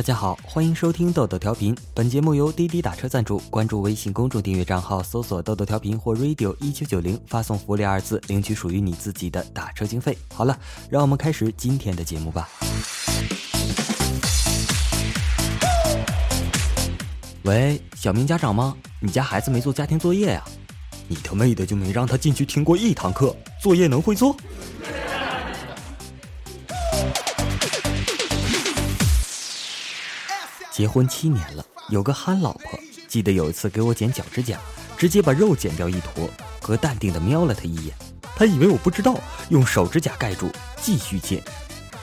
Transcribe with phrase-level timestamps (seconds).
[0.00, 1.76] 大家好，欢迎收听豆豆调频。
[1.92, 10.16] 本节目由滴滴打车赞助，关注微信公众订阅账号，搜索“豆豆调频”或 “radio 一九九零”，发送“福利”二字，领取属于你自己的打车经费。
[10.32, 10.58] 好了，
[10.88, 12.48] 让我们开始今天的节目吧。
[17.42, 18.74] 喂，小明家长吗？
[19.00, 20.42] 你家孩子没做家庭作业呀？
[21.08, 24.34] 你他妹的就没让他进去听过一堂课，作业能会做？
[30.80, 32.62] 结婚七年了，有个憨老婆。
[33.06, 34.58] 记得有一次给我剪脚趾甲，
[34.96, 36.26] 直接把肉剪掉一坨。
[36.62, 37.94] 哥淡定的瞄了她一眼，
[38.34, 39.20] 她以为我不知道，
[39.50, 41.42] 用手指甲盖住，继续剪。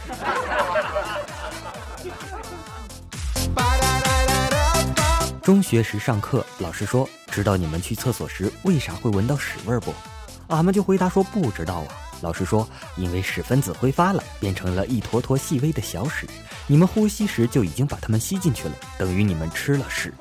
[5.42, 9.92] 中学时上课，老师说：“知道你们去厕所时为啥会闻到屎味不？”
[10.54, 11.88] 俺们就回答说：“不知道啊。”
[12.22, 12.68] 老师说
[12.98, 16.28] ：“因为屎分子挥发了，变成了一坨坨细微的小屎，
[16.66, 20.14] 你们呼吸时就已经把它们吸进去了，等于你们吃了屎。”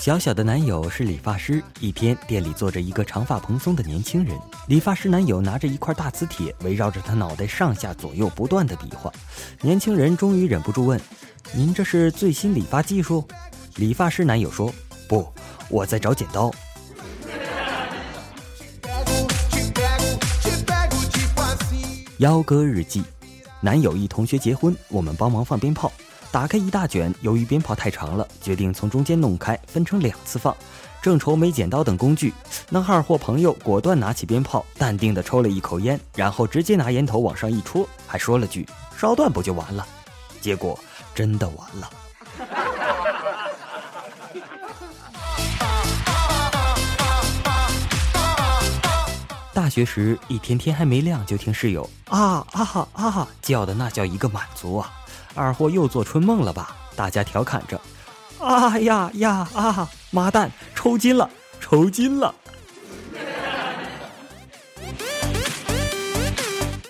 [0.00, 4.34] 小小的男友是理发师，一天店里坐着一个长发蓬松的年轻人，
[4.66, 9.12] 理发师男友拿着一块大磁铁，围绕着他脑袋上下左右不断的比划。
[9.60, 10.98] 年轻人终于忍不住问
[11.52, 13.28] ：“您这是最新理发技术？”
[13.76, 14.72] 理发师男友说
[15.06, 15.30] ：“不，
[15.68, 16.50] 我在找剪刀。”
[22.20, 23.02] 幺哥日记，
[23.62, 25.90] 男友一同学结婚，我们帮忙放鞭炮。
[26.30, 30.54] 打开一大卷，由于鞭炮太长了，决定从中间弄开，分成两次放。
[31.00, 32.34] 正愁没剪刀等工具，
[32.68, 38.68] 男孩或朋友果断拿起鞭炮，淡定地抽了一口烟，然后直接拿烟头往上一戳，还说了句
[38.98, 39.86] “烧断不就完了”。
[40.42, 40.78] 结果
[41.14, 41.90] 真的完了。
[49.70, 54.92] 学时，一天天还没亮，就听室友啊啊哈啊哈叫的那叫一个满足啊。
[55.34, 56.76] 二货又做春梦了吧？
[56.96, 57.80] 大家调侃着
[58.44, 59.88] ：“啊呀呀啊！
[60.10, 61.30] 妈蛋，抽筋了，
[61.60, 62.34] 抽筋了！”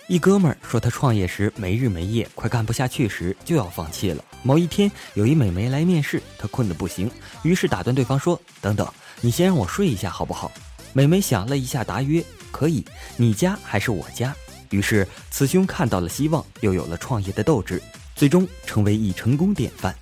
[0.09, 4.25] 一哥们儿说，他创业时没日没夜，快干不下去时就要放弃了。
[4.43, 7.09] 某一天，有一美眉来面试，他困得不行，
[7.43, 8.89] 于是打断对方说：“等等，
[9.21, 10.51] 你先让我睡一下好不好？”
[10.93, 12.85] 美眉想了一下，答曰：“可以，
[13.17, 14.35] 你家还是我家？”
[14.71, 17.83] 于是此兄看到了希望，又有了创业的斗志。
[18.15, 19.97] 最终成为一成功典范。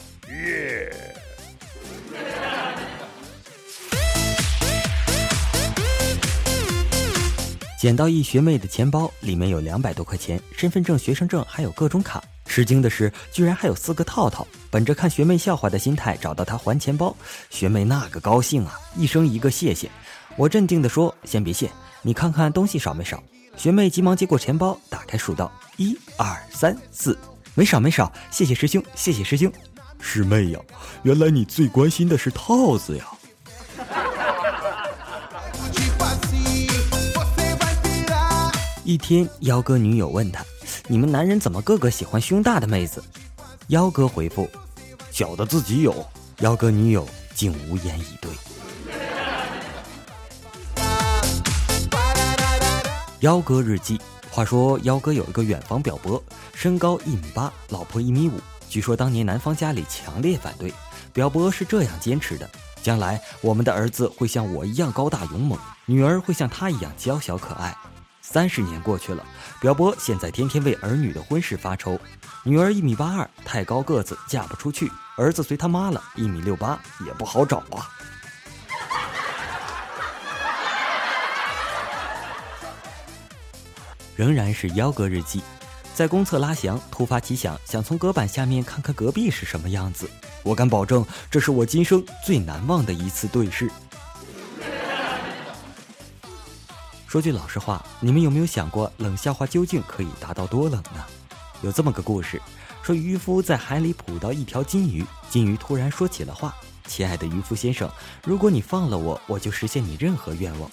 [7.78, 12.20] 捡到一学妹的钱包，里面有两百多块钱，身份证、学生证，还有各种卡。
[12.44, 14.44] 吃惊的是，居然还有四个套套。
[14.69, 17.16] 本着看学妹笑话的心态，找到她还钱包。
[17.50, 19.88] 学妹那个高兴啊，一声一个谢谢。
[20.36, 21.70] 我镇定地说：“先别谢，
[22.03, 23.22] 你看看东西少没少。”
[23.56, 27.19] 学妹急忙接过钱包，打开数道：一二三四。
[27.54, 29.53] 没少没少，谢谢师兄，谢谢师兄。
[30.00, 30.60] 师妹呀，
[31.03, 33.04] 原来你最关心的是套子呀。
[38.84, 40.44] 一天，幺哥女友问他
[40.86, 43.03] ：“你们男人怎么个个喜欢胸大的妹子？”
[43.69, 44.48] 幺哥回复
[45.10, 46.06] ：“小的自己有。”
[46.38, 47.04] 幺哥女友
[47.34, 48.30] 竟无言以对。
[53.20, 54.00] 幺哥日记。
[54.30, 56.22] 话说，幺哥有一个远房表伯，
[56.54, 58.40] 身高一米八，老婆一米五。
[58.70, 60.72] 据说当年男方家里强烈反对，
[61.12, 62.48] 表伯是这样坚持的：
[62.80, 67.76] 将来我们的儿子会像我一样高大勇猛，女儿会像他一样娇小可爱。
[68.22, 69.24] 三十年过去了，
[69.60, 71.98] 表伯现在天天为儿女的婚事发愁。
[72.44, 74.86] 女儿一米八二，太高个子嫁不出去；
[75.16, 77.90] 儿子随他妈了，一米六八，也不好找啊。
[84.18, 85.40] 仍然是幺哥日记，
[85.94, 90.10] 在公厕拉翔，突发奇想，想从隔板下面看看隔壁是什么样子。
[90.42, 93.70] 我敢保证，这是我今生最难忘的一次对视。
[97.06, 101.04] 说句老实话，你们有没有想过，冷笑话究竟可以达到多冷呢？
[101.62, 102.42] 有这么个故事，
[102.82, 106.56] 说渔夫在海里捕到一条金鱼，金鱼突然说起了话
[106.88, 107.88] ：“亲爱的渔夫先生，
[108.24, 110.68] 如果你放了我，我就实现你任何愿望。”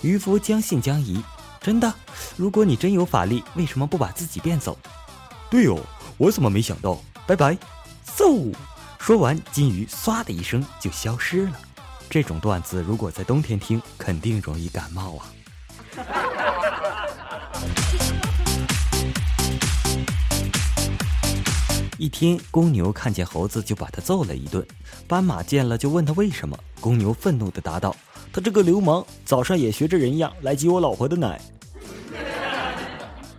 [0.00, 1.20] 渔夫将信将疑。
[1.64, 1.92] 真的，
[2.36, 4.76] 如果你真有法力，为什么不把自己变走？
[5.48, 5.80] 对哦，
[6.18, 7.02] 我怎么没想到？
[7.26, 7.56] 拜拜，
[8.06, 8.54] 嗖！
[8.98, 11.52] 说完，金鱼唰的一声就消失了。
[12.10, 15.24] 这种段子如果在冬天听，肯定容易感冒啊。
[21.96, 24.62] 一天，公牛看见猴子就把他揍了一顿，
[25.08, 27.96] 斑马见了就问他为什么，公牛愤怒的答道
[28.34, 31.40] ：“他这个流氓，早上也学着人样来挤我老婆的奶。”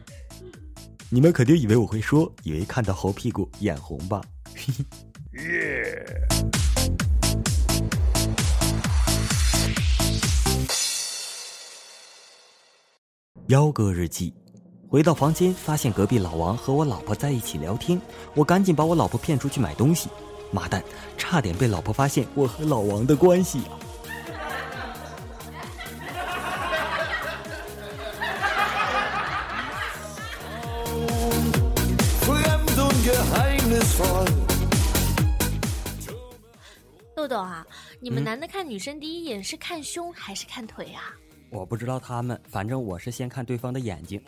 [1.11, 4.21] 你们肯定以为我会说，以为看到猴屁股眼红吧？
[4.55, 4.73] 嘿
[5.33, 6.05] 嘿耶！
[13.47, 14.33] 幺哥日记，
[14.87, 18.01] 回到房间，发现隔壁老王和我老婆在一起聊天，
[18.33, 20.07] 我赶紧把我老婆骗出去买东西。
[20.51, 20.81] 妈蛋，
[21.17, 23.75] 差点被老婆发现我和老王的关系啊！
[37.99, 41.13] 你们男的看女生第一眼是看胸还是看腿啊？
[41.49, 44.19] 我不知道他们，反正我是先看对方的眼睛。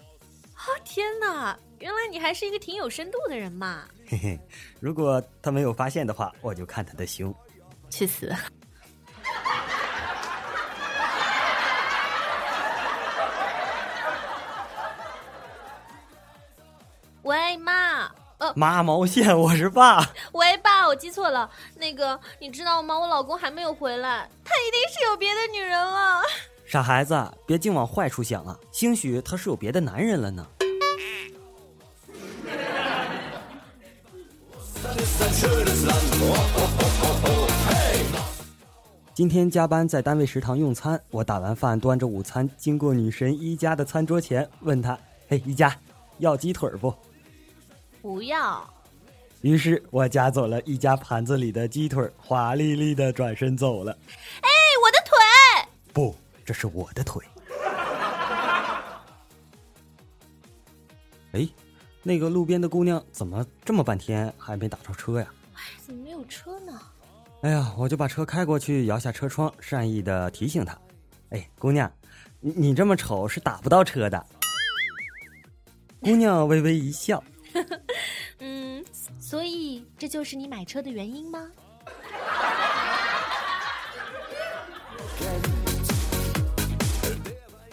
[0.56, 3.88] 哦天哪，原来你还是一个挺有深度的人嘛！
[4.08, 4.40] 嘿嘿，
[4.80, 7.34] 如果他没有发现的话，我就看他的胸。
[7.90, 8.34] 去死！
[18.40, 20.14] 呃，妈毛线，我是爸。
[20.34, 21.50] 喂，爸，我记错了。
[21.76, 22.98] 那个，你知道吗？
[22.98, 26.22] 我老公还没有回来，他一定是有别的女人了。
[26.64, 28.56] 傻孩子，别净往坏处想啊！
[28.72, 30.46] 兴许他是有别的男人了呢。
[39.16, 44.96] 今天加班在单位食堂用餐，我打完饭端着午餐经过女神一家的餐桌前，问她
[45.28, 45.76] ：“嘿，一家，
[46.20, 46.94] 要鸡腿不？”
[48.08, 48.66] 不要。
[49.42, 53.92] 于是我夹走了一家盘子里的鸡腿，华丽丽的转身走了。
[54.40, 54.50] 哎，
[54.82, 55.18] 我的腿！
[55.92, 56.16] 不，
[56.46, 57.22] 这是我的腿。
[61.34, 61.46] 哎，
[62.02, 65.28] 那个路边的姑娘怎么这么半天还没打着车呀？
[65.56, 66.80] 哎，怎么没有车呢？
[67.42, 70.80] 哎呀，我就把车开过去，摇下车窗，善意的提醒她
[71.32, 71.92] ：“哎，姑娘，
[72.40, 74.26] 你你这么丑是打不到车的。”
[76.00, 77.22] 姑娘微微一笑。
[79.98, 81.48] 这就是你买车的原因吗？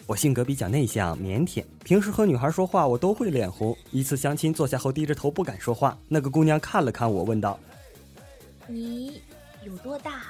[0.07, 3.75] 我性格比较内向腼腆，平时和女孩说话我都会脸红。
[3.89, 7.59] 一次相亲坐下后低着头不敢说话，那个姑娘看了看我，问道
[8.67, 9.19] ：“你
[9.63, 10.21] 有多大？”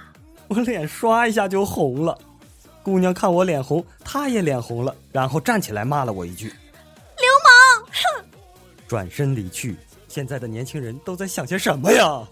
[0.48, 2.18] 我脸刷一下就红了。
[2.84, 6.48] 姑娘看我脸红，她也脸红了，然后站起来骂了我一句。
[6.48, 8.26] 流氓！”哼
[8.88, 9.76] 转身离去。
[10.16, 12.26] 现在的年轻人都在想些什么呀？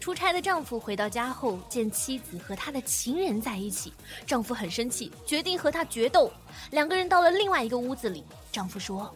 [0.00, 3.94] 出差的丈夫回到家后，见妻子和他的情人在一起，
[4.26, 6.28] 丈夫很生气，决定和他决斗。
[6.72, 9.08] 两个人到了另外一个屋子里，丈夫说：“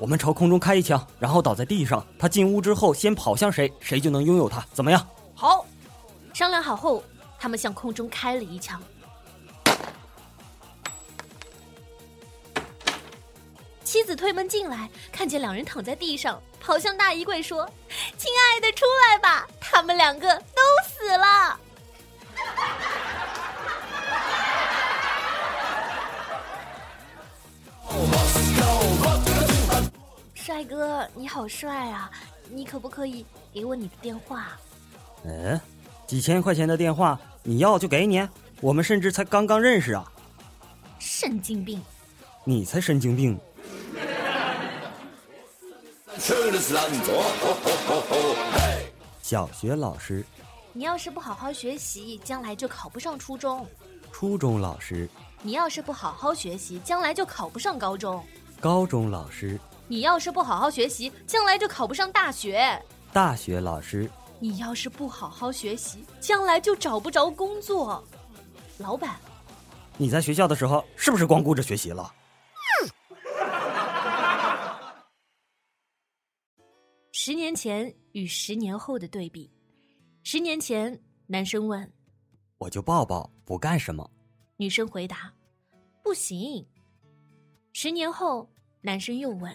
[0.00, 2.02] 我们朝空中开一枪，然后倒在地上。
[2.18, 4.64] 他进屋之后，先跑向谁，谁就能拥有他。
[4.72, 5.06] 怎么样？”
[5.36, 5.66] 好，
[6.32, 7.04] 商量好后。
[7.36, 8.82] 他们向空中开了一枪，
[13.94, 17.64] 妻子推门进来，看见两人躺在地上，跑向大衣柜说
[18.18, 21.60] ：“亲爱的，出来吧，他们两个都死了。”
[30.34, 32.10] 帅哥，你好帅啊！
[32.50, 34.58] 你可不可以给我你的电话？
[35.24, 35.60] 嗯。
[36.04, 38.28] 几千块钱的电话，你要就给你。
[38.60, 40.04] 我们甚至才刚刚认识啊！
[40.98, 41.80] 神经病！
[42.42, 43.38] 你才神经病！
[49.20, 50.24] 小学老师，
[50.72, 53.66] 你要是不好好学习，将来就考不上初中。
[54.10, 55.06] 初中老师，
[55.42, 58.24] 你要是不好好学习，将来就考不上高中。
[58.58, 62.82] 高中老师，你要是不好好学习，将来就考不上大学。
[63.12, 64.10] 大学老师。
[64.40, 68.02] 你要是不好好学习，将来就找不着工作。
[68.78, 69.16] 老板，
[69.98, 72.10] 你在学校的时候是不是光顾着学习了？
[77.26, 79.50] 十年前与十年后的对比。
[80.24, 81.90] 十年前，男生问
[82.60, 84.10] ：“我就抱抱，不干什么。”
[84.58, 85.32] 女生回答
[86.04, 86.62] ：“不行。”
[87.72, 88.46] 十年后，
[88.82, 89.50] 男生又问：“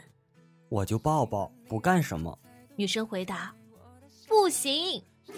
[0.67, 2.35] 我就抱抱，不干什么。”
[2.75, 3.53] 女生回答。
[4.27, 4.99] 不行，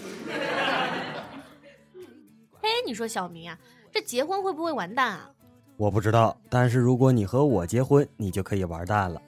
[2.62, 3.60] 哎，你说小明啊，
[3.92, 5.30] 这结婚会不会完蛋啊？
[5.76, 9.22] 我不知道，但是如果你和我结婚，你就可以完蛋了。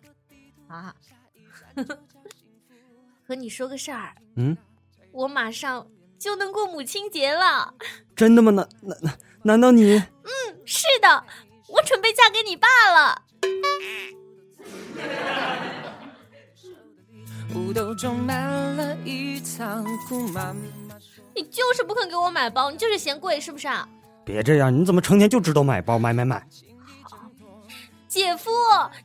[0.67, 0.95] 啊，
[3.33, 4.13] 和你说个事儿。
[4.35, 4.55] 嗯，
[5.11, 5.87] 我马上
[6.19, 7.73] 就能过母亲节了。
[8.15, 8.51] 真的吗？
[8.51, 9.95] 难难难难道你？
[9.95, 10.31] 嗯，
[10.65, 11.25] 是的，
[11.67, 13.23] 我准备嫁给你爸了。
[21.35, 23.89] 你就是不肯给我买包，你就是嫌贵是不是啊？
[24.23, 26.47] 别这样，你怎么成天就知道买包买买买？
[28.07, 28.51] 姐夫，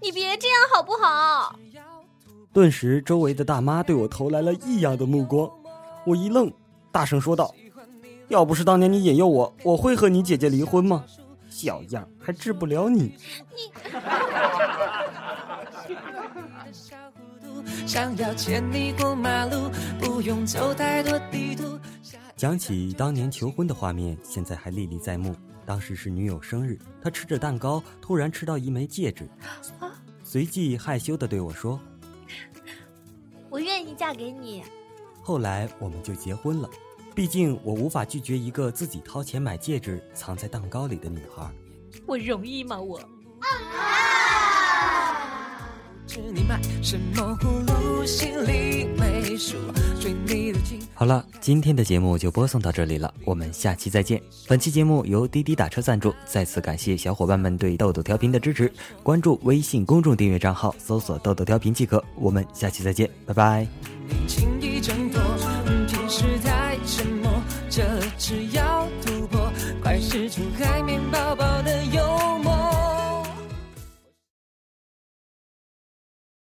[0.02, 1.58] 你别这样好不好？
[2.58, 5.48] 顿时，周围的大妈对我投来了异样的目光。
[6.04, 6.52] 我一愣，
[6.90, 7.54] 大声说道
[8.26, 11.04] ：“要不是当年你引诱我，我会和你姐姐离婚吗？
[11.48, 13.14] 小样，还治不了你！”
[13.46, 13.70] 你。
[22.34, 25.32] 讲起当年求婚的画面，现在还历历在目。
[25.64, 29.28] 当时是女友生日，他吃着蛋糕，突然吃到一枚戒指，
[30.24, 31.78] 随即害羞的对我说
[33.50, 34.62] ：“我愿意嫁给你。”
[35.22, 36.70] 后来我们就结婚了，
[37.14, 41.52] 毕竟我无法拒绝一个自己掏钱买戒指、藏在蛋糕里的女孩。
[42.06, 42.80] 我容易吗？
[42.80, 43.00] 我。
[50.94, 54.20] 好了，今天的节目就播送到这里了，我们下期再见。
[54.48, 58.72] 本期节目由滴滴打车赞助，再次感谢小伙伴们对豆豆调频的支持。
[59.02, 62.02] 关注微信公众订阅账号，搜索“豆豆调频”即可。
[62.16, 63.66] 我们下期再见，拜拜。